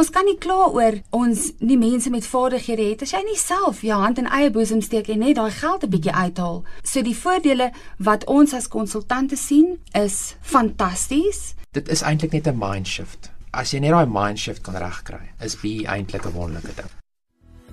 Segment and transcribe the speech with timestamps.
[0.00, 3.82] Ons kan nie kla oor ons nie mense met vaardighede het as jy nie self
[3.84, 6.64] jou hand in eie boesem steek en net daai geld 'n bietjie uithaal.
[6.82, 11.54] So die voordele wat ons as konsultante sien is fantasties.
[11.72, 13.30] Dit is eintlik net 'n mind shift.
[13.52, 16.90] As jy net daai mind shift kan regkry, is B eintlik 'n wonderlike ding.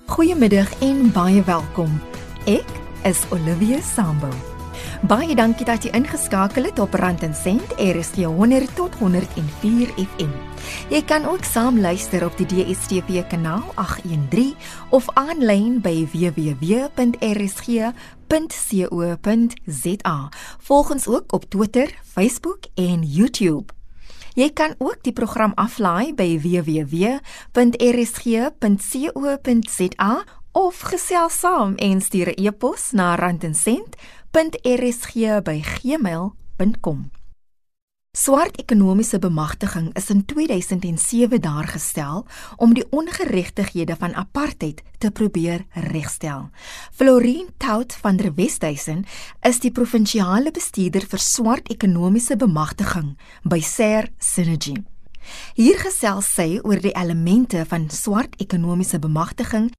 [0.06, 2.00] Goeiemiddag en baie welkom.
[2.44, 2.68] Ek
[3.04, 4.59] is Olivia Sambo.
[5.02, 10.32] Baie dankie dat jy ingeskakel het op Rand en Sent RSG 100 tot 104 FM.
[10.90, 14.54] Jy kan ook saam luister op die DSTV kanaal 813
[14.90, 17.08] of aanlyn by www.rsg.co.za.
[20.58, 23.72] Volg ons ook op Twitter, Facebook en YouTube.
[24.34, 27.20] Jy kan ook die program aflaai by www.rsg.co.za
[30.52, 33.14] of gesels saam en stuur 'n e-pos na
[34.30, 37.10] randencent.rsg@gmail.com.
[38.12, 45.66] Swart ekonomiese bemagtiging is in 2007 daar gestel om die ongeregtighede van apartheid te probeer
[45.70, 46.50] regstel.
[46.92, 49.04] Florien Tout van der Westhuizen
[49.40, 54.82] is die provinsiale bestuurder vir swart ekonomiese bemagtiging by SARE Synergy.
[55.54, 59.70] Hier gesels sy oor die elemente van swart ekonomiese bemagtiging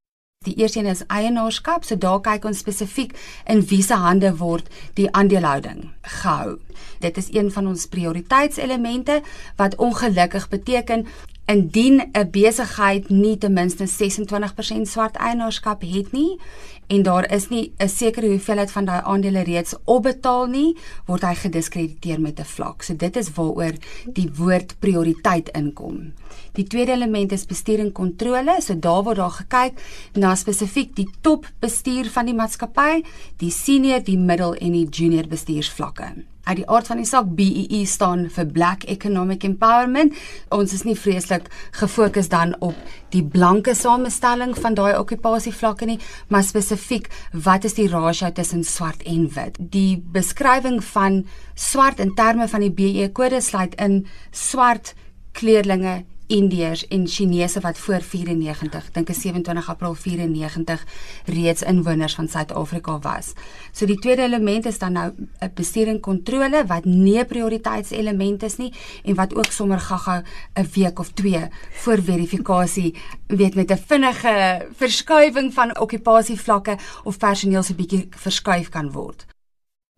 [0.42, 3.12] Die eerste een is eienaarskap, so daar kyk ons spesifiek
[3.54, 5.84] in wie se hande word die aandelehouding
[6.16, 6.56] gehou.
[7.04, 9.20] Dit is een van ons prioriteitselemente
[9.62, 11.06] wat ongelukkig beteken
[11.52, 16.40] indien 'n besigheid nie ten minste 26% swart eienaarskap het nie
[16.88, 21.36] en daar is nie 'n sekere hoeveelheid van daai aandele reeds opbetaal nie, word hy
[21.36, 22.84] gediskrediteer met 'n vlak.
[22.84, 23.74] So dit is waaroor
[24.14, 26.14] die woord prioriteit inkom.
[26.54, 28.62] Die tweede element is bestuur en kontrole.
[28.62, 29.74] So daar word daar gekyk
[30.14, 33.04] na spesifiek die top bestuur van die maatskappy,
[33.38, 37.66] die senior, die middel en die junior bestuursvlakke uit die aard van die saak BEE
[37.70, 40.16] e staan vir Black Economic Empowerment.
[40.50, 42.76] Ons is nie vreeslik gefokus dan op
[43.14, 49.04] die blanke samestelling van daai okupasievlakke nie, maar spesifiek wat is die rasio tussen swart
[49.10, 49.60] en wit?
[49.60, 51.24] Die beskrywing van
[51.56, 54.96] swart in terme van die BEE kode sluit in swart
[55.38, 56.02] kleerlinge
[56.32, 60.86] Indiërs en Chinese wat voor 94, dink ek 27 April 94
[61.26, 63.34] reeds inwoners van Suid-Afrika was.
[63.76, 68.44] So die tweede element is dan nou 'n bestuur en kontrole wat nie 'n prioriteitselement
[68.44, 70.24] is nie en wat ook sommer gaga
[70.56, 72.96] 'n week of 2 voor verifikasie
[73.28, 79.26] weet met 'n vinnige verskuiwing van okupasievlakke of personeel se bietjie verskuif kan word.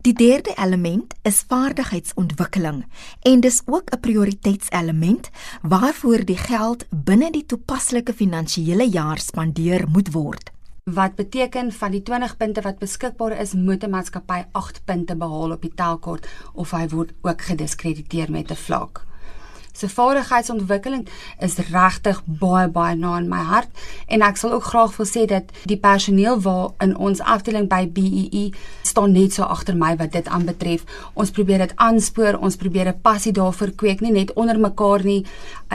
[0.04, 2.82] Die derde element is vaardigheidsontwikkeling
[3.30, 5.30] en dis ook 'n prioriteitselement
[5.62, 10.50] waarvoor die geld binne die toepaslike finansiële jaar spandeer moet word.
[10.82, 15.50] Wat beteken van die 20 punte wat beskikbaar is, moet 'n maatskappy 8 punte behaal
[15.50, 19.06] op die telkaart of hy word ook gediskrediteer met 'n vlak
[19.74, 21.08] se vaardigheidsontwikkeling
[21.42, 25.26] is regtig baie baie na in my hart en ek sal ook graag wil sê
[25.30, 28.44] dat die personeel waar in ons afdeling by BEE e
[28.82, 30.84] staan net so agter my wat dit aanbetref.
[31.14, 35.26] Ons probeer dit aanspoor, ons probeer 'n passie daarvoor kweek, nie net onder mekaar nie,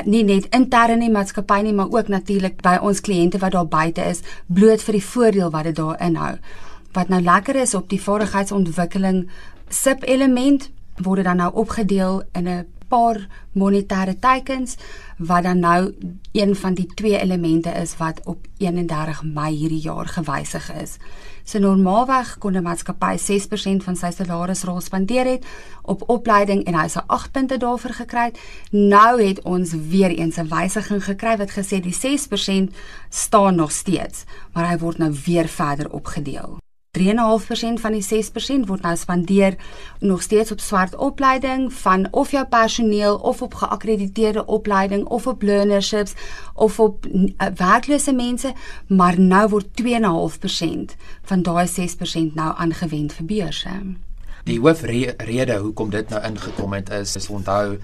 [0.06, 3.68] nie net intern in die maatskappy nie, maar ook natuurlik by ons kliënte wat daar
[3.68, 6.38] buite is, bloot vir die voordeel wat dit daar inhou.
[6.94, 9.30] Wat nou lekker is op die vaardigheidsontwikkeling
[9.70, 14.76] sub element word dit dan nou opgedeel in 'n paar monetêre teikens
[15.18, 15.96] wat dan nou
[16.32, 20.98] een van die twee elemente is wat op 31 Mei hierdie jaar gewysig is.
[21.44, 25.46] So normaalweg kon 'n maatskappy 6% van sy salarisrol spandeer het
[25.82, 28.32] op opleiding en hy het 8 punte daarvoor gekry.
[28.72, 32.76] Nou het ons weer eens 'n wysiging gekry wat gesê die 6%
[33.10, 34.24] staan nog steeds,
[34.54, 36.59] maar hy word nou weer verder opgedeel.
[36.98, 39.56] 3.5% van die 6% word nou spandeer
[40.00, 45.42] nog steeds op swart opleiding van of jou personeel of op geakkrediteerde opleiding of op
[45.42, 46.14] learnerships
[46.54, 48.54] of op uh, werklose mense,
[48.88, 53.70] maar nou word 2.5% van daai 6% nou aangewend vir beurse.
[54.50, 57.78] Die hoofrede hoekom dit nou ingekom het is is onthou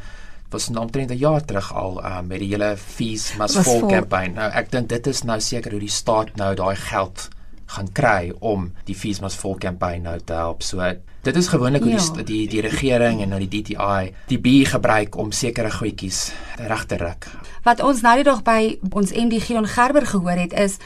[0.49, 4.33] was nou omtrent 'n jaar terug al uh, met die hele fees must fall campaign.
[4.33, 7.29] Nou ek dink dit is nou seker hoe die staat nou daai geld
[7.65, 10.63] gaan kry om die fees must fall campaign nou te help.
[10.63, 10.83] So
[11.25, 12.03] dit is gewoonlik hoe ja.
[12.21, 16.85] die, die die regering en nou die DTI die B gebruik om sekere goedjies reg
[16.85, 17.27] te ruk.
[17.63, 20.77] Wat ons nou die dag by ons MD Gion Gerber gehoor het is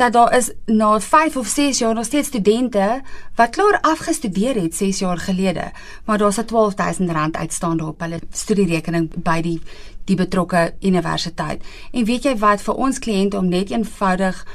[0.00, 3.02] dat daar is na 5 of 6 jaar nog steeds studente
[3.34, 5.72] wat klaar afgestudeer het 6 jaar gelede,
[6.04, 9.60] maar daar's 'n R12000 uitstaande op hulle studierekening by die
[10.04, 11.62] die betrokke universiteit.
[11.92, 14.46] En weet jy wat vir ons kliënte om net eenvoudig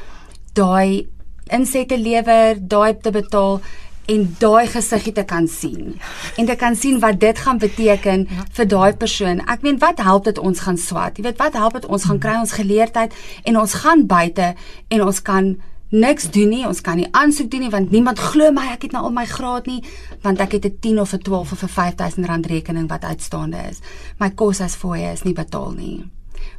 [0.54, 1.07] daai
[1.54, 3.62] insette lewer, daai te betaal
[4.06, 5.96] en daai gesiggie te kan sien
[6.38, 8.44] en te kan sien wat dit gaan beteken ja.
[8.58, 9.42] vir daai persoon.
[9.50, 11.18] Ek meen wat help dit ons gaan swat?
[11.18, 14.54] Jy weet wat help dit ons gaan kry ons geleerdheid en ons gaan buite
[14.94, 15.56] en ons kan
[15.96, 16.64] niks doen nie.
[16.68, 19.26] Ons kan nie aansoek doen nie want niemand glo my ek het nou al my
[19.30, 19.82] graad nie
[20.26, 23.58] want ek het 'n 10 of 'n 12 of 'n 5000 rand rekening wat uitstaande
[23.70, 23.82] is.
[24.20, 26.06] My kos as fooie is nie betaal nie.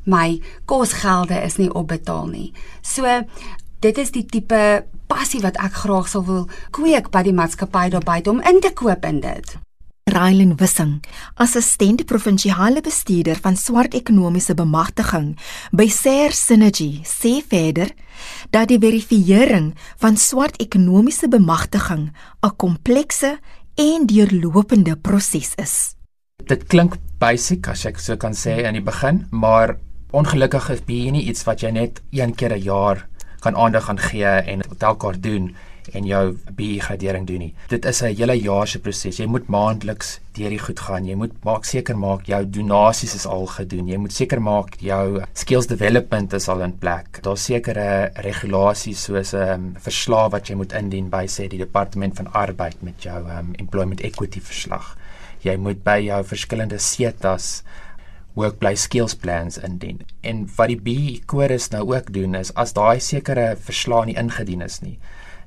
[0.05, 2.53] My kosgelde is nie opbetaal nie.
[2.83, 3.25] So
[3.81, 8.05] dit is die tipe passie wat ek graag sou wil kweek by die maatskappy daar
[8.05, 9.57] buite om in te koop in dit.
[10.07, 11.01] Railen Wissing,
[11.35, 15.33] assistent provinsiale bestuurder van swart ekonomiese bemagtiging
[15.75, 17.91] by Ser Synergy, sê verder
[18.55, 22.13] dat die verifisering van swart ekonomiese bemagtiging
[22.43, 23.39] 'n komplekse
[23.75, 25.97] en deurlopende proses is.
[26.47, 29.77] Dit klink basic as ek so kan sê in die begin, maar
[30.13, 33.09] ongelukkig is hier nie iets wat jy net een keer 'n jaar
[33.47, 35.55] kan aandag aan gee en telkar doen
[35.95, 36.23] en jou
[36.59, 37.55] BE gradering doen nie.
[37.71, 39.17] Dit is 'n hele jaar se proses.
[39.17, 41.07] Jy moet maandeliks deur die goed gaan.
[41.07, 43.89] Jy moet maak seker maak jou donasies is al gedoen.
[43.89, 47.23] Jy moet seker maak jou skills development is al in plek.
[47.23, 52.17] Daar's sekere regulasies soos 'n um, verslag wat jy moet indien by sê die departement
[52.17, 54.97] van arbeid met jou um, employment equity verslag.
[55.43, 57.63] Jy moet by jou verskillende SETAs
[58.37, 60.03] workplace skills plans indien.
[60.21, 64.63] En wat die BE Chorus nou ook doen is as daai sekere verslae nie ingedien
[64.63, 64.99] is nie,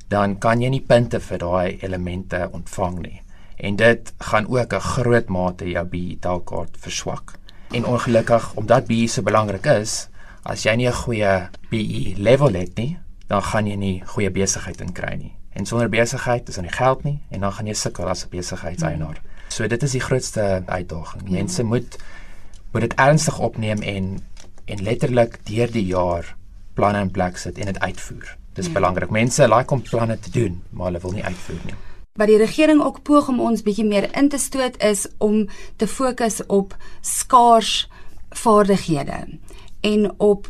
[0.10, 3.22] dan kan jy nie punte vir daai elemente ontvang nie.
[3.60, 7.38] En dit gaan ook 'n groot mate jou BE kaart verswak.
[7.72, 10.10] En ongelukkig omdat BE so belangrik is,
[10.44, 12.98] as jy nie 'n goeie BE level het nie,
[13.28, 15.36] dan gaan jy nie goeie besigheid inkry nie.
[15.54, 18.30] En sonder besigheid is dan nie geld nie en dan gaan jy sukkel as 'n
[18.30, 19.22] besigheidseienaar.
[19.48, 21.30] So dit is die grootste uitdaging.
[21.30, 21.98] Mense moet
[22.72, 24.20] moet dit ernstig opneem en
[24.70, 26.36] en letterlik deur die jaar
[26.78, 28.36] planne in plek sit en dit uitvoer.
[28.54, 28.74] Dis ja.
[28.74, 29.10] belangrik.
[29.10, 31.78] Mense like om planne te doen, maar hulle wil nie uitvoer nie.
[32.20, 35.88] Wat die regering ook poog om ons bietjie meer in te stoot is om te
[35.88, 37.90] fokus op skaars
[38.30, 39.40] vaardighede
[39.82, 40.50] en op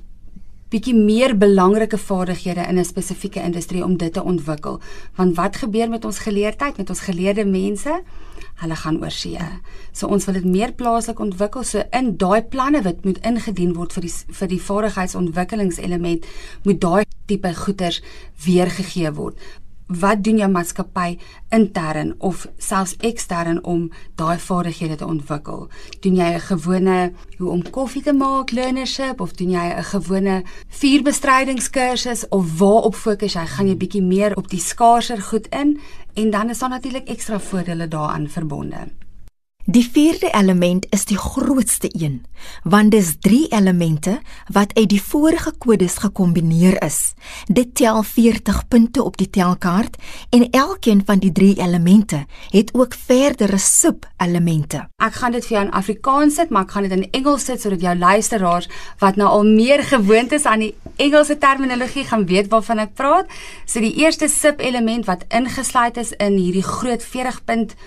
[0.70, 4.80] bietjie meer belangrike vaardighede in 'n spesifieke industrie om dit te ontwikkel.
[5.16, 8.02] Want wat gebeur met ons geleerdheid, met ons geleerde mense?
[8.60, 9.40] Hulle gaan oor see.
[9.96, 11.64] So ons wil dit meer plaaslik ontwikkel.
[11.64, 16.28] So in daai planne wat moet ingedien word vir die vir die vaardigheidsontwikkelingselement
[16.68, 18.02] moet daai tipe goeders
[18.46, 19.38] weergegee word
[19.90, 21.18] wat doen jou maatskappy
[21.50, 25.68] intern of selfs ekstern om daai vaardighede te ontwikkel?
[26.00, 30.44] Doen jy 'n gewone hoe om koffie te maak learnership of doen jy 'n gewone
[30.68, 33.46] vuurbestrydingskursus of waarop fokus jy?
[33.46, 35.80] Gaan jy bietjie meer op die skaarser goed in
[36.14, 39.09] en dan is daar natuurlik ekstra voordele daaraan verbonde.
[39.70, 42.24] Die vierde element is die grootste een,
[42.64, 44.16] want dis drie elemente
[44.50, 46.98] wat uit die vorige kodes gekombineer is.
[47.46, 50.00] Dit tel 40 punte op die telkaart
[50.34, 54.88] en elkeen van die drie elemente het ook verdere sub-elemente.
[54.98, 57.62] Ek gaan dit vir jou in Afrikaans sit, maar ek gaan dit in Engels sit
[57.62, 58.72] sodat jou luisteraars
[59.06, 63.30] wat nou al meer gewoond is aan die Engelse terminologie gaan weet waarvan ek praat.
[63.70, 67.78] So die eerste sub-element wat ingesluit is in hierdie groot 40 punt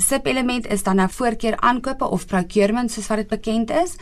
[0.00, 3.96] Sub-element is dan nou voorkeur aankope of procurement soos wat dit bekend is.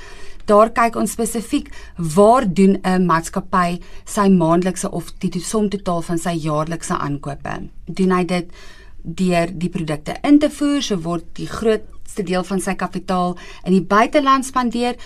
[0.46, 1.68] Daar kyk ons spesifiek
[2.14, 7.68] waar doen 'n maatskappy sy maandelikse of die som totaal van sy jaarlikse aankope.
[7.86, 8.50] Doen hy dit
[9.02, 13.72] deur die produkte in te voer, so word die grootste deel van sy kapitaal in
[13.72, 14.96] die buiteland spandeer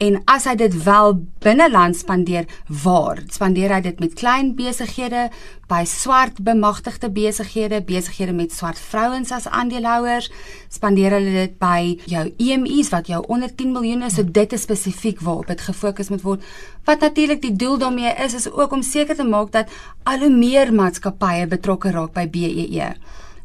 [0.00, 1.10] En as hy dit wel
[1.44, 2.46] binneland spandeer,
[2.82, 3.18] waar?
[3.28, 5.26] Spandeer hy dit met klein besighede,
[5.68, 10.30] by swart bemagtigde besighede, besighede met swart vrouens as aandeelhouers?
[10.72, 14.16] Spandeer hulle dit by jou EMI's wat jou onder 10 miljoen is?
[14.16, 16.48] So dit is spesifiek waarop dit gefokus moet word.
[16.88, 19.68] Wat natuurlik die doel daarmee is, is ook om seker te maak dat
[20.08, 22.94] al hoe meer maatskappye betrokke raak by BEE.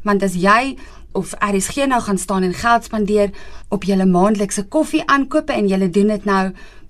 [0.06, 0.76] Want as jy
[1.18, 3.30] of RSG nou gaan staan en geld spandeer
[3.68, 6.42] op julle maandelikse koffie aankope en julle doen dit nou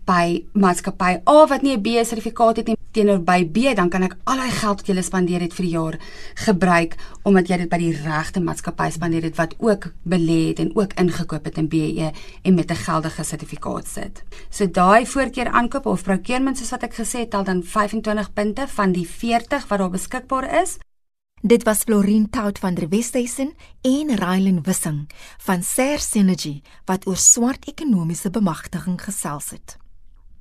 [0.06, 4.02] by maatskappy A wat nie 'n B sertifikaat het nie teenoor by B dan kan
[4.02, 5.98] ek al daai geld wat jy spandeer het vir die jaar
[6.46, 10.76] gebruik omdat jy dit by die regte maatskappy spandeer het wat ook belê het en
[10.76, 14.22] ook ingekoop het in BE en met 'n geldige sertifikaat sit.
[14.50, 18.68] So daai voorkeur aankoop of procurement soos wat ek gesê het, tel dan 25 punte
[18.68, 20.78] van die 40 wat daar beskikbaar is.
[21.46, 27.16] Dit was Florin Tout van der Westhuizen en Railen Wissing van Ser Synergy wat oor
[27.16, 29.76] swart ekonomiese bemagtiging gesels het.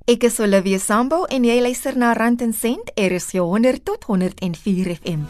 [0.10, 4.96] Ek is Olivia Sambo en jy luister na Rand en Sent, RSG 100 tot 104
[4.98, 5.30] FM.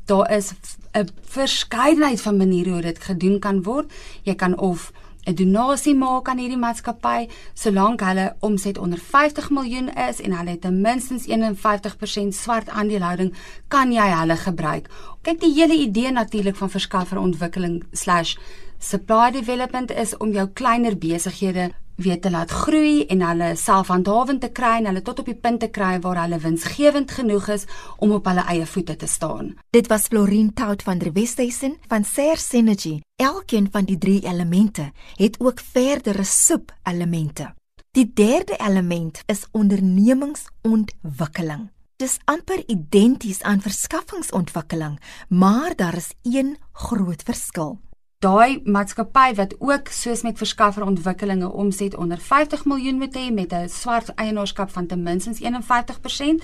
[0.05, 0.53] Daar is
[0.93, 3.93] 'n verskeidenheid van maniere hoe dit gedoen kan word.
[4.23, 4.93] Jy kan of
[5.27, 10.51] 'n donasie maak aan hierdie maatskappy solank hulle omset onder 50 miljoen is en hulle
[10.51, 13.35] het ten minste 51% swart aandelehouding,
[13.69, 14.89] kan jy hulle gebruik.
[15.23, 22.31] Kyk, die hele idee natuurlik van verskafferontwikkeling/supply development is om jou kleiner besighede weet te
[22.31, 26.01] laat groei en hulle selfhandhawend te kry en hulle tot op die punt te kry
[26.03, 27.65] waar hulle winsgewend genoeg is
[27.99, 29.55] om op hulle eie voete te staan.
[29.71, 33.01] Dit was Florin Tout van der Westhuizen van Ser Synergy.
[33.17, 37.55] Elkeen van die drie elemente het ook verdere sub-elemente.
[37.95, 41.71] Die derde element is ondernemingsontwikkeling.
[41.97, 47.79] Dit is amper identies aan verskaffingsontwikkeling, maar daar is een groot verskil
[48.25, 53.69] daai maatskappy wat ook soos met verskafferontwikkelinge omset onder 50 miljoen moet hê met 'n
[53.69, 56.43] swart eienaarskap van ten minste 51%,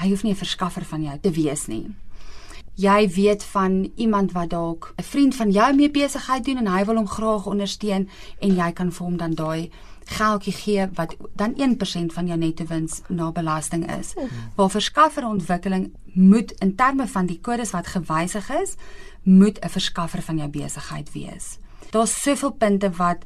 [0.00, 1.86] hy hoef nie 'n verskaffer van jou te wees nie.
[2.78, 6.84] Jy weet van iemand wat dalk 'n vriend van jou mee besigheid doen en hy
[6.84, 8.08] wil hom graag ondersteun
[8.38, 9.70] en jy kan vir hom dan daai
[10.04, 14.14] geldjie gee wat dan 1% van jou netto wins na belasting is.
[14.54, 18.74] Waar verskafferontwikkeling moet in terme van die kodes wat gewysig is,
[19.22, 21.58] moet 'n verskaffer van jou besigheid wees.
[21.90, 23.24] Daar's soveel punte wat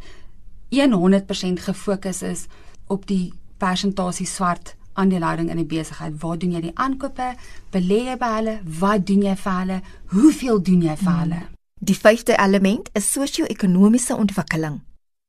[0.68, 2.46] 100% gefokus is
[2.86, 6.20] op die persentasie swart aandelehouding in 'n besigheid.
[6.20, 7.34] Waar doen jy die aankope?
[7.70, 8.60] Belê jy by hulle?
[8.78, 9.80] Wat doen jy vir hulle?
[10.06, 11.42] Hoeveel doen jy vir hulle?
[11.80, 14.80] Die vyfde element is sosio-ekonomiese ontwikkeling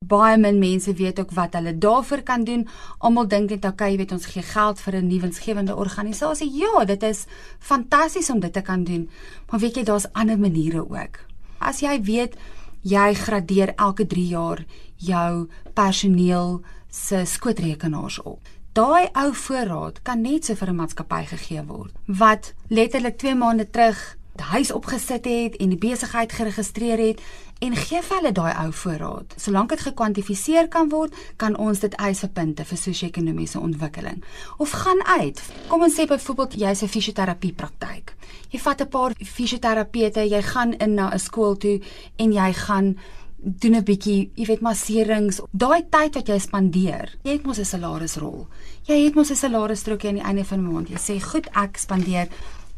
[0.08, 2.66] baie min mense weet ook wat hulle daarvoor kan doen.
[2.98, 6.50] Almal dink net okay, jy weet ons gee geld vir 'n nuwensgewende organisasie.
[6.52, 7.26] Ja, dit is
[7.58, 9.08] fantasties om dit te kan doen.
[9.50, 11.18] Maar weet jy daar's ander maniere ook.
[11.58, 12.36] As jy weet
[12.82, 14.64] jy gradeer elke 3 jaar
[14.96, 18.40] jou personeel se skootrekenaars op.
[18.74, 23.70] Daai ou voorraad kan net so vir 'n maatskappy gegee word wat letterlik 2 maande
[23.70, 27.20] terug die huis opgesit het en die besigheid geregistreer het
[27.62, 29.34] en gee vir hulle daai ou voorraad.
[29.36, 34.24] Solank dit gekwantifiseer kan word, kan ons dit eis vir punte vir sosio-ekonomiese ontwikkeling.
[34.58, 35.42] Of gaan uit.
[35.68, 38.16] Kom ons sê byvoorbeeld jy's 'n fisioterapie praktyk.
[38.50, 41.80] Jy vat 'n paar fisioterapeute, jy gaan in na 'n skool toe
[42.16, 42.98] en jy gaan
[43.44, 45.40] doen 'n bietjie, jy weet, masserings.
[45.50, 48.46] Daai tyd wat jy spandeer, jy het mos 'n salarisrol.
[48.86, 50.88] Jy het mos 'n salarisstrokie aan die einde van die maand.
[50.88, 52.28] Jy sê, "Goed, ek spandeer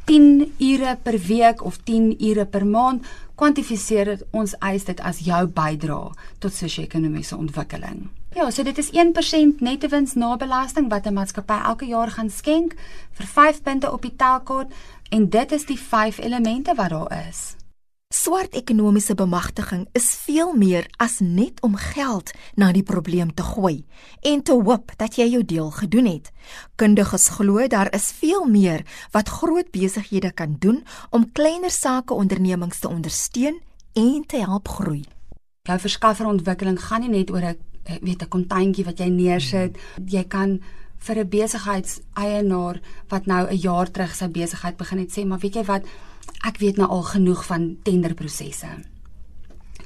[0.06, 5.18] 10 ure per week of 10 ure per maand kwantifiseer dit ons eis dit as
[5.26, 8.06] jou bydrae tot sosio-ekonomiese ontwikkeling.
[8.36, 12.30] Ja, so dit is 1% netto wins na belasting wat 'n maatskappy elke jaar gaan
[12.30, 12.76] skenk
[13.12, 14.72] vir 5 punte op die telkaart
[15.10, 17.55] en dit is die 5 elemente wat daar is.
[18.14, 23.80] Swart ekonomiese bemagtiging is veel meer as net om geld na die probleem te gooi
[24.30, 26.30] en te hoop dat jy jou deel gedoen het.
[26.78, 32.78] Kundiges glo daar is veel meer wat groot besighede kan doen om kleiner sake ondernemings
[32.78, 33.58] te ondersteun
[33.98, 35.02] en te help groei.
[35.66, 37.58] Jou verskafferontwikkeling gaan nie net oor 'n
[38.06, 39.78] weet 'n kontuintjie wat jy neersit.
[40.06, 40.60] Jy kan
[40.98, 45.54] vir 'n besigheidseienaar wat nou 'n jaar terug sy besigheid begin het sê, maar weet
[45.54, 45.82] jy wat
[46.44, 48.68] ek weet nou al genoeg van tenderprosesse.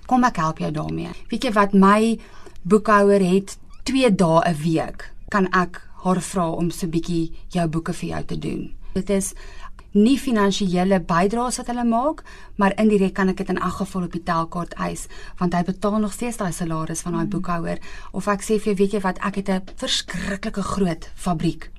[0.07, 1.11] Kom ek help jou daarmee.
[1.31, 2.19] Weet jy wat my
[2.63, 7.67] boekhouer het 2 dae 'n week kan ek haar vra om so 'n bietjie jou
[7.69, 8.75] boeke vir jou te doen.
[8.95, 9.35] Dit is
[9.93, 12.23] nie finansiële bydraes wat hulle maak,
[12.57, 15.07] maar indirek kan ek dit in elk geval op die telkaart eis
[15.39, 17.31] want hy betaal nog steeds daai salaris van daai mm.
[17.31, 17.79] boekhouer
[18.13, 21.71] of ek sê vir jou weet jy wat ek het 'n verskriklike groot fabriek.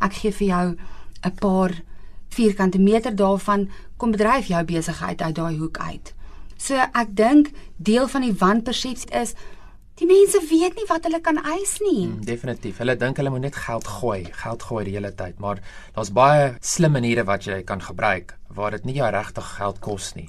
[0.00, 0.76] Ek gee vir jou
[1.24, 1.82] 'n paar
[2.32, 6.12] vierkante meter daarvan kom bedryf jou besigheid uit daai hoek uit.
[6.56, 9.34] So ek dink deel van die wanpersepsie is
[10.00, 12.06] die mense weet nie wat hulle kan eis nie.
[12.08, 12.78] Mm, definitief.
[12.82, 15.60] Hulle dink hulle moet net geld gooi, geld gooi die hele tyd, maar
[15.94, 20.14] daar's baie slim maniere wat jy kan gebruik waar dit nie jou regtig geld kos
[20.18, 20.28] nie.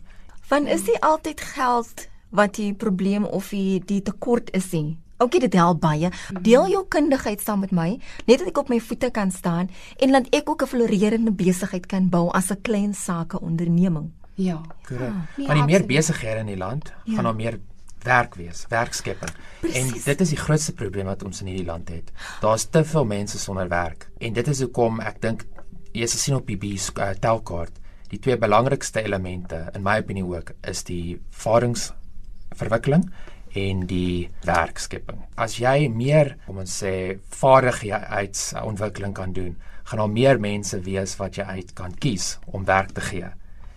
[0.49, 4.97] Want is dit altyd geld wat die probleem of die, die tekort is nie?
[5.23, 6.09] Okay, dit help baie.
[6.41, 10.11] Deel jou kundigheid saam met my, net dat ek op my voete kan staan en
[10.11, 14.11] dat ek ook 'n floreerende besigheid kan bou as 'n klein sake onderneming.
[14.35, 14.61] Ja.
[14.87, 15.09] Korrek.
[15.13, 17.15] Nee, Nee, Van die meer besighede in die land Ja.
[17.15, 17.59] gaan daar meer
[18.03, 19.31] werk wees, werkskepping.
[19.31, 20.03] En Presies.
[20.03, 22.11] dit is die grootste probleem wat ons in hierdie land het.
[22.41, 24.09] Daar's te veel mense sonder werk.
[24.19, 25.45] En dit is hoekom ek dink
[25.93, 27.71] jy sien op die BS uh, telkaart,
[28.09, 33.09] die twee belangrikste elemente in my opinie ook is die vaardigheidsverwikkeling
[33.53, 35.21] en die werkskepping.
[35.35, 41.37] As jy meer, kom ons sê, vaardigheidsontwikkeling kan doen, gaan daar meer mense wees wat
[41.37, 43.29] jy uit kan kies om werk te gee.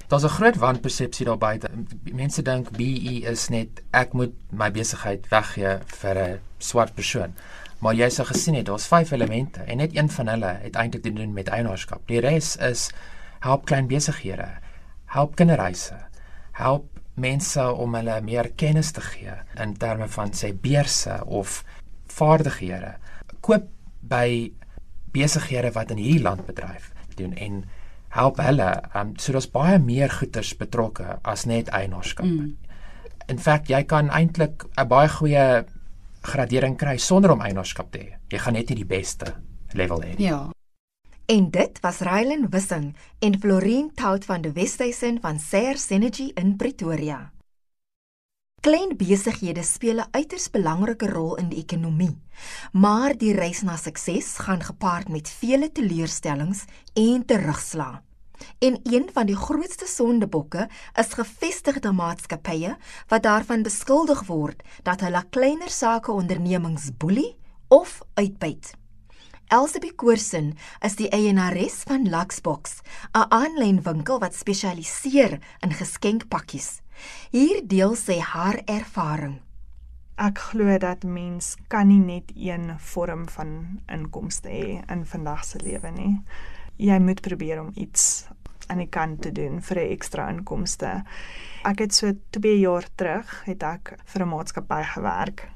[0.08, 1.68] Daar's 'n groot wanpersepsie daar buite.
[2.12, 7.34] Mense dink BE is net ek moet my besigheid weggee vir 'n swart persoon.
[7.78, 11.02] Maar jy sou gesien het, daar's vyf elemente en net een van hulle het eintlik
[11.02, 12.06] te doen met eienaarskap.
[12.06, 12.90] Die res is
[13.40, 14.48] help klein besighede,
[15.04, 15.98] help kinderhuise,
[16.52, 16.84] help
[17.16, 21.62] mense om hulle meer kennis te gee in terme van sê beurse of
[22.12, 22.96] vaardighede.
[23.40, 23.68] Koop
[24.00, 24.52] by
[25.16, 27.64] besighede wat in hierdie land bedryf doen en
[28.16, 28.68] help hulle.
[28.94, 32.26] Um, so daar's baie meer goeders betrokke as net eienaarskap.
[32.26, 32.54] Mm.
[33.32, 35.64] In feite jy kan eintlik 'n baie goeie
[36.22, 38.10] gradering kry sonder om eienaarskap te hê.
[38.30, 39.34] Jy gaan net nie die beste
[39.72, 40.16] level hê.
[40.18, 40.26] nie.
[40.26, 40.50] Ja.
[41.26, 46.52] En dit was Rylan Wissing en Florien Tout van die Westhuizen van Sayer Synergy in
[46.56, 47.32] Pretoria.
[48.62, 52.14] Klein besighede speel 'n uiters belangrike rol in die ekonomie,
[52.72, 56.64] maar die reis na sukses gaan gepaard met vele teleurstellings
[56.94, 58.00] en terugslae.
[58.58, 62.76] En een van die grootste sondebokke is gevestigde maatskappye
[63.08, 67.36] wat daarvan beskuldig word dat hulle kleiner sake ondernemings boelie
[67.68, 68.76] of uitbuit.
[69.46, 70.48] Elsabie Koorsen
[70.82, 72.80] is die eienares van Luxbox,
[73.14, 76.82] 'n aanlyn winkel wat spesialiseer in geskenkpakkies.
[77.30, 79.40] Hier deel sy haar ervaring.
[80.18, 85.58] Ek glo dat mens kan nie net een vorm van inkomste hê in vandag se
[85.62, 86.20] lewe nie.
[86.76, 88.26] Jy moet probeer om iets
[88.66, 91.04] aan die kant te doen vir 'n ekstra inkomste.
[91.64, 95.48] Ek het so 2 jaar terug het ek vir 'n maatskappy gewerk.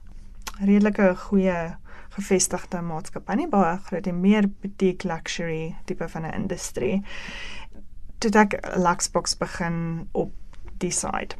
[0.61, 1.77] Redelike goeie
[2.17, 7.03] gevestigde maatskappy, nie baie groot nie, meer boutique luxury tipe van 'n industrie.
[8.19, 10.33] Toe ek Luxbox begin op
[10.79, 11.37] die side.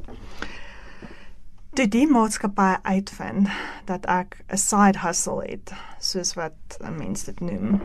[1.75, 3.49] Toe die maatskappy uitvind
[3.85, 7.81] dat ek 'n side hustle het, soos wat mense dit noem,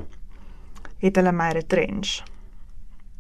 [0.98, 2.24] het hulle my retrench.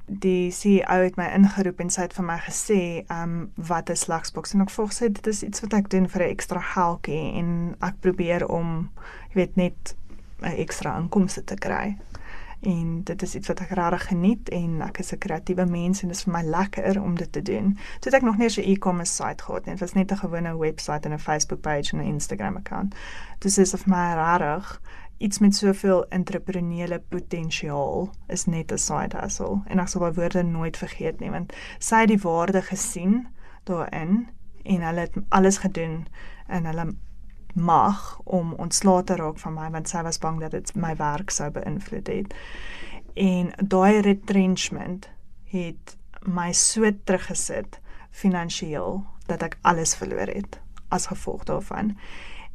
[0.07, 4.53] Die CEO het my ingeroep en sy het vir my gesê, "Um wat is Luxbox?"
[4.53, 7.75] En ek volg sy, "Dit is iets wat ek doen vir 'n ekstra geldjie en
[7.81, 8.91] ek probeer om,
[9.29, 9.95] jy weet, net
[10.41, 11.97] 'n ekstra inkomste te kry."
[12.65, 16.07] en dit is iets wat ek regtig geniet en ek is 'n kreatiewe mens en
[16.07, 17.73] dit is vir my lekker om dit te doen.
[17.73, 19.75] Toe het ek nog nie 'n e-commerce site gehad nie.
[19.75, 22.95] Dit was net 'n gewone webwerf en 'n Facebook page en 'n Instagram account.
[23.39, 24.81] Dis is of my regtig
[25.25, 30.43] iets met soveel entrepreneuriële potensiaal is net 'n side hustle en ek sal daai woorde
[30.43, 33.27] nooit vergeet nie want sy het die waarde gesien
[33.63, 34.27] daarin
[34.63, 36.05] en hulle het alles gedoen
[36.47, 36.87] en hulle
[37.55, 41.31] mag om ontslae te raak van my want sy was bang dat dit my werk
[41.31, 42.33] sou beïnvloed het.
[43.13, 45.09] En daai retrenchment
[45.53, 47.79] het my so teruggesit
[48.11, 50.59] finansiëel dat ek alles verloor het
[50.89, 51.95] as gevolg daarvan.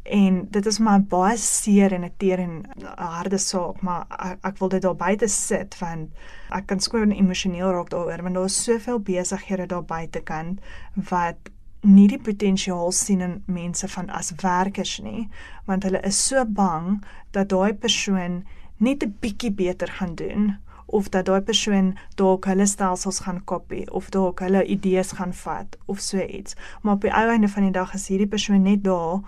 [0.02, 4.38] En dit is my baie seer en 'n teer en 'n harde saak, maar ek,
[4.42, 6.08] ek wil dit daar buite sit want
[6.50, 10.60] ek kan skoon emosioneel raak daaroor want daar is soveel besighede daar buitekant
[10.94, 11.50] wat
[11.82, 15.28] nie die potensiaal sien in mense van as werkers nie,
[15.64, 18.44] want hulle is so bang dat daai persoon
[18.76, 23.90] net 'n bietjie beter gaan doen of dat daai persoon dalk hulle stelsels gaan kopie
[23.90, 26.56] of dalk hulle idees gaan vat of so iets.
[26.82, 29.20] Maar op die ou einde van die dag is hierdie persoon net daar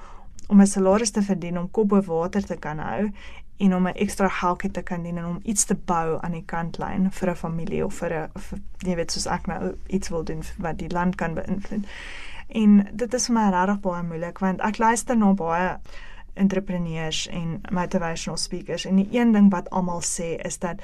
[0.52, 3.10] om 'n salaris te verdien om kop bo water te kan hou
[3.56, 6.44] en om 'n ekstra geldjie te kan dien en om iets te bou aan die
[6.46, 8.30] kantlyn vir 'n familie of vir 'n
[8.78, 11.86] jy weet soos ek nou iets wil doen wat die land kan beïnvloed.
[12.48, 15.78] En dit is vir my regtig baie moeilik want ek luister na baie
[16.34, 20.80] entrepreneurs en motivational speakers en die een ding wat almal sê is dat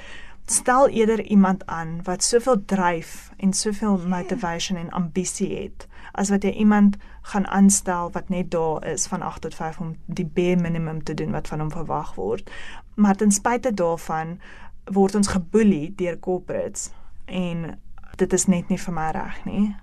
[0.51, 6.43] stel eerder iemand aan wat soveel dryf en soveel motivation en ambisie het as wat
[6.43, 10.55] jy iemand gaan aanstel wat net daar is van 8 tot 5 om die bare
[10.55, 12.49] minimum te doen wat van hom verwag word.
[12.95, 14.39] Maar ten spyte daarvan
[14.83, 16.89] word ons geboelie deur corporates
[17.25, 17.79] en
[18.15, 19.75] dit is net nie vir my reg nie.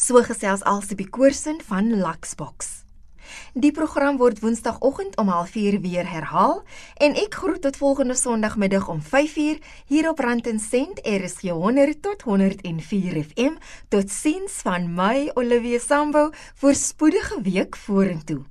[0.00, 2.84] So gesels Alsibie Koorsen van Luxbox.
[3.54, 6.62] Die program word Woensdagoggend om 04:30 weer herhaal
[6.96, 12.02] en ek groet tot volgende Sondagmiddag om 5:00 hier op Rand en Sent RSG 100
[12.02, 13.56] tot 104 FM.
[13.88, 18.49] Totsiens van my Olivia Sambo vir spoedige week vorentoe.